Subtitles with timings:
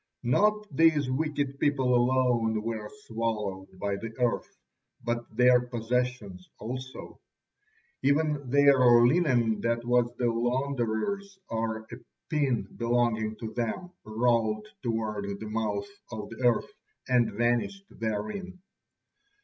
[0.23, 4.57] Not these wicked people alone were swallowed by the earth,
[5.03, 7.19] but their possessions also.
[8.01, 11.85] Even their linen that was the launderer's or a
[12.31, 16.71] pin belonging to them rolled toward the mouth of the earth
[17.07, 18.57] and vanished therein.